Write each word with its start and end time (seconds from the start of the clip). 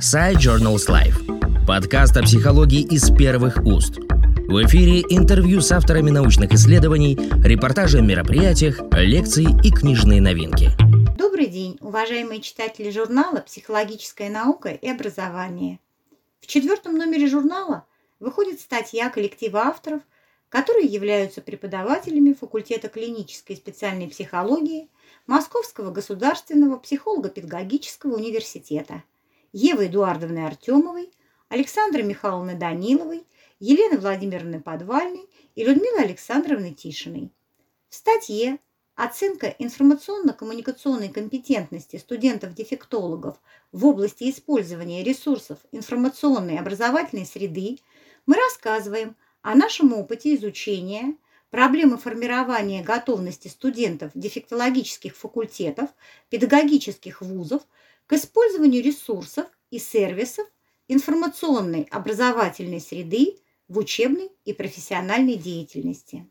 Side 0.00 0.36
Journals 0.36 0.88
Life. 0.88 1.66
Подкаст 1.66 2.18
о 2.18 2.22
психологии 2.22 2.82
из 2.82 3.10
первых 3.10 3.64
уст. 3.64 3.96
В 3.96 4.62
эфире 4.66 5.00
интервью 5.08 5.62
с 5.62 5.72
авторами 5.72 6.10
научных 6.10 6.52
исследований, 6.52 7.16
репортажи 7.42 7.98
о 7.98 8.02
мероприятиях, 8.02 8.78
лекции 8.92 9.46
и 9.64 9.70
книжные 9.70 10.20
новинки. 10.20 10.70
Добрый 11.16 11.46
день, 11.46 11.78
уважаемые 11.80 12.42
читатели 12.42 12.90
журнала 12.90 13.40
«Психологическая 13.40 14.28
наука 14.28 14.68
и 14.68 14.86
образование». 14.86 15.80
В 16.40 16.46
четвертом 16.46 16.98
номере 16.98 17.26
журнала 17.26 17.86
выходит 18.20 18.60
статья 18.60 19.08
коллектива 19.08 19.60
авторов, 19.62 20.02
которые 20.50 20.86
являются 20.86 21.40
преподавателями 21.40 22.34
факультета 22.34 22.88
клинической 22.88 23.56
и 23.56 23.58
специальной 23.58 24.08
психологии 24.08 24.90
Московского 25.26 25.90
государственного 25.90 26.76
психолого-педагогического 26.76 28.14
университета 28.14 29.02
Евы 29.58 29.86
Эдуардовны 29.86 30.40
Артемовой, 30.40 31.10
Александры 31.48 32.02
Михайловны 32.02 32.56
Даниловой, 32.56 33.26
Елены 33.58 33.96
Владимировны 33.96 34.60
Подвальной 34.60 35.30
и 35.54 35.64
Людмилы 35.64 36.00
Александровны 36.00 36.74
Тишиной. 36.74 37.32
В 37.88 37.94
статье 37.94 38.58
«Оценка 38.96 39.46
информационно-коммуникационной 39.58 41.08
компетентности 41.08 41.96
студентов-дефектологов 41.96 43.40
в 43.72 43.86
области 43.86 44.28
использования 44.28 45.02
ресурсов 45.02 45.58
информационной 45.72 46.56
и 46.56 46.58
образовательной 46.58 47.24
среды» 47.24 47.78
мы 48.26 48.34
рассказываем 48.34 49.16
о 49.40 49.54
нашем 49.54 49.94
опыте 49.94 50.34
изучения 50.34 51.16
проблемы 51.48 51.96
формирования 51.96 52.82
готовности 52.82 53.48
студентов 53.48 54.10
дефектологических 54.14 55.16
факультетов, 55.16 55.88
педагогических 56.28 57.22
вузов 57.22 57.62
к 58.06 58.12
использованию 58.12 58.82
ресурсов 58.82 59.46
и 59.70 59.78
сервисов 59.78 60.46
информационной 60.88 61.82
образовательной 61.90 62.80
среды 62.80 63.38
в 63.68 63.78
учебной 63.78 64.30
и 64.44 64.52
профессиональной 64.52 65.34
деятельности. 65.34 66.28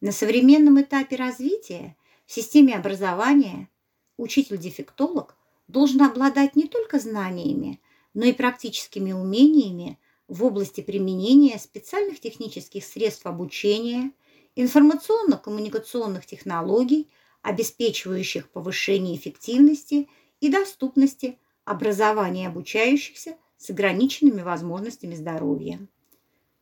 На 0.00 0.12
современном 0.12 0.80
этапе 0.80 1.16
развития 1.16 1.96
в 2.26 2.32
системе 2.32 2.74
образования 2.74 3.68
учитель-дефектолог 4.16 5.36
должен 5.68 6.02
обладать 6.02 6.56
не 6.56 6.66
только 6.66 6.98
знаниями, 6.98 7.80
но 8.14 8.24
и 8.24 8.32
практическими 8.32 9.12
умениями 9.12 9.98
в 10.28 10.44
области 10.44 10.80
применения 10.80 11.58
специальных 11.58 12.20
технических 12.20 12.84
средств 12.84 13.26
обучения, 13.26 14.12
информационно-коммуникационных 14.56 16.26
технологий, 16.26 17.10
обеспечивающих 17.42 18.50
повышение 18.50 19.16
эффективности 19.16 20.08
и 20.42 20.50
доступности 20.50 21.38
образования 21.64 22.48
обучающихся 22.48 23.36
с 23.56 23.70
ограниченными 23.70 24.42
возможностями 24.42 25.14
здоровья. 25.14 25.78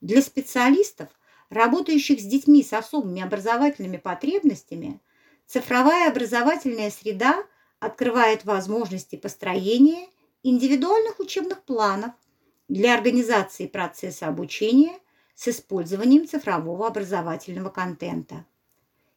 Для 0.00 0.22
специалистов, 0.22 1.08
работающих 1.48 2.20
с 2.20 2.24
детьми 2.24 2.62
с 2.62 2.72
особыми 2.72 3.22
образовательными 3.22 3.96
потребностями, 3.96 5.00
цифровая 5.46 6.08
образовательная 6.08 6.90
среда 6.90 7.42
открывает 7.80 8.44
возможности 8.44 9.16
построения 9.16 10.06
индивидуальных 10.44 11.18
учебных 11.18 11.64
планов 11.64 12.12
для 12.68 12.94
организации 12.94 13.66
процесса 13.66 14.28
обучения– 14.28 14.96
с 15.40 15.48
использованием 15.48 16.28
цифрового 16.28 16.86
образовательного 16.86 17.70
контента. 17.70 18.44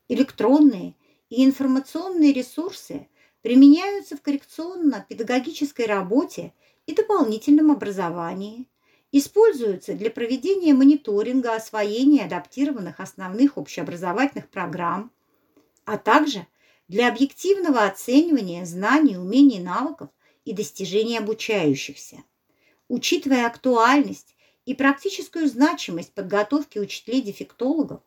Электронные 0.08 0.95
и 1.30 1.44
информационные 1.44 2.31
ресурсы 2.31 3.09
применяются 3.44 4.16
в 4.17 4.22
коррекционно-педагогической 4.22 5.86
работе 5.86 6.53
и 6.88 6.95
дополнительном 6.95 7.72
образовании, 7.72 8.67
используются 9.11 9.94
для 9.94 10.09
проведения 10.09 10.73
мониторинга 10.73 11.53
освоения 11.53 12.25
адаптированных 12.25 12.99
основных 12.99 13.58
общеобразовательных 13.58 14.49
программ, 14.49 15.11
а 15.86 15.98
также 15.98 16.48
для 16.87 17.09
объективного 17.09 17.83
оценивания 17.83 18.65
знаний, 18.65 19.17
умений, 19.17 19.60
навыков 19.60 20.10
и 20.45 20.54
достижений 20.54 21.17
обучающихся. 21.17 22.23
Учитывая 22.87 23.45
актуальность 23.45 24.36
и 24.65 24.73
практическую 24.73 25.48
значимость 25.48 26.14
подготовки 26.14 26.80
учителей-дефектологов 26.80 28.02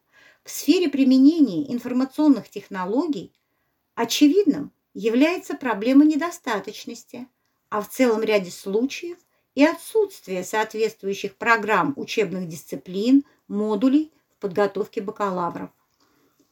в 0.44 0.50
сфере 0.50 0.88
применения 0.88 1.70
информационных 1.70 2.48
технологий 2.48 3.32
очевидным 3.94 4.72
является 4.96 5.54
проблема 5.54 6.06
недостаточности, 6.06 7.28
а 7.68 7.82
в 7.82 7.90
целом 7.90 8.22
ряде 8.22 8.50
случаев 8.50 9.18
и 9.54 9.62
отсутствие 9.62 10.42
соответствующих 10.42 11.36
программ 11.36 11.92
учебных 11.96 12.48
дисциплин, 12.48 13.24
модулей 13.46 14.10
в 14.30 14.40
подготовке 14.40 15.02
бакалавров. 15.02 15.68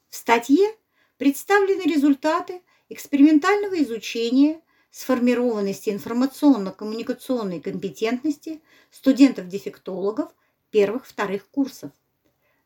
В 0.09 0.15
статье 0.15 0.75
представлены 1.17 1.81
результаты 1.91 2.61
экспериментального 2.89 3.81
изучения 3.81 4.61
сформированности 4.91 5.89
информационно-коммуникационной 5.89 7.59
компетентности 7.59 8.61
студентов-дефектологов 8.91 10.31
первых-вторых 10.69 11.49
курсов. 11.49 11.91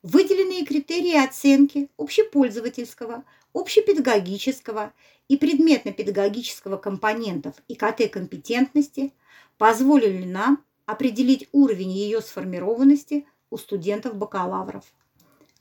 Выделенные 0.02 0.66
критерии 0.66 1.22
оценки 1.22 1.90
общепользовательского, 1.98 3.26
общепедагогического 3.54 4.94
и 5.28 5.36
предметно-педагогического 5.36 6.78
компонентов 6.78 7.56
ИКТ-компетентности 7.68 9.12
позволили 9.58 10.24
нам 10.24 10.64
определить 10.86 11.50
уровень 11.52 11.92
ее 11.92 12.22
сформированности 12.22 13.28
у 13.50 13.58
студентов-бакалавров. 13.58 14.86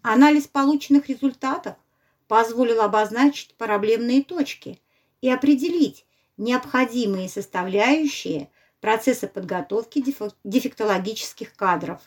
Анализ 0.03 0.47
полученных 0.47 1.09
результатов 1.09 1.75
позволил 2.29 2.83
обозначить 2.83 3.57
проблемные 3.57 4.23
точки 4.23 4.81
и 5.21 5.29
определить, 5.29 6.07
необходимые 6.37 7.29
составляющие 7.29 8.51
процесса 8.81 9.27
подготовки 9.27 10.05
дефектологических 10.45 11.57
кадров. 11.57 12.01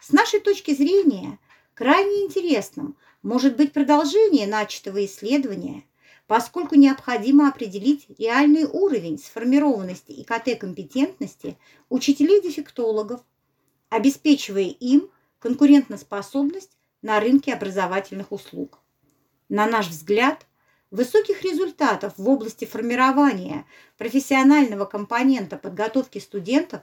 С 0.00 0.12
нашей 0.12 0.38
точки 0.38 0.72
зрения, 0.72 1.40
крайне 1.78 2.24
интересным 2.24 2.96
может 3.22 3.56
быть 3.56 3.72
продолжение 3.72 4.48
начатого 4.48 5.04
исследования, 5.04 5.84
поскольку 6.26 6.74
необходимо 6.74 7.48
определить 7.48 8.06
реальный 8.18 8.64
уровень 8.64 9.16
сформированности 9.16 10.10
ИКТ-компетентности 10.10 11.56
учителей-дефектологов, 11.88 13.20
обеспечивая 13.90 14.64
им 14.64 15.08
конкурентоспособность 15.38 16.72
на 17.00 17.20
рынке 17.20 17.54
образовательных 17.54 18.32
услуг. 18.32 18.80
На 19.48 19.66
наш 19.66 19.86
взгляд, 19.88 20.46
Высоких 20.90 21.42
результатов 21.42 22.14
в 22.16 22.26
области 22.30 22.64
формирования 22.64 23.66
профессионального 23.98 24.86
компонента 24.86 25.58
подготовки 25.58 26.18
студентов 26.18 26.80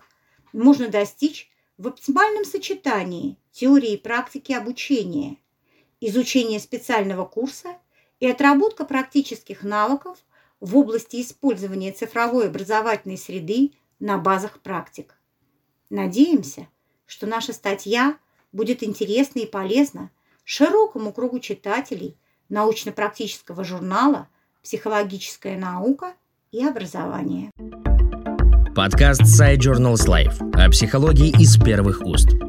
можно 0.53 0.89
достичь 0.89 1.49
в 1.77 1.87
оптимальном 1.87 2.45
сочетании 2.45 3.37
теории 3.51 3.93
и 3.93 3.97
практики 3.97 4.51
обучения, 4.51 5.37
изучения 5.99 6.59
специального 6.59 7.25
курса 7.25 7.77
и 8.19 8.27
отработка 8.27 8.85
практических 8.85 9.63
навыков 9.63 10.17
в 10.59 10.77
области 10.77 11.21
использования 11.21 11.91
цифровой 11.91 12.47
образовательной 12.47 13.17
среды 13.17 13.73
на 13.99 14.17
базах 14.17 14.59
практик. 14.61 15.15
Надеемся, 15.89 16.67
что 17.05 17.27
наша 17.27 17.53
статья 17.53 18.17
будет 18.51 18.83
интересна 18.83 19.39
и 19.39 19.45
полезна 19.45 20.11
широкому 20.43 21.11
кругу 21.13 21.39
читателей– 21.39 22.17
научно-практического 22.49 23.63
журнала 23.63 24.29
«Психологическая 24.63 25.57
наука 25.57 26.15
и 26.51 26.65
образование». 26.65 27.51
Подкаст 28.75 29.21
Side 29.21 29.59
Journals 29.59 30.05
Life 30.05 30.51
о 30.51 30.69
психологии 30.69 31.29
из 31.41 31.55
первых 31.57 32.05
уст. 32.05 32.44